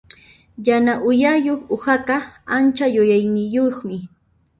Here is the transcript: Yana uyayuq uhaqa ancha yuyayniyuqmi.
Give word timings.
Yana 0.67 0.93
uyayuq 1.09 1.61
uhaqa 1.75 2.15
ancha 2.55 2.85
yuyayniyuqmi. 2.95 3.97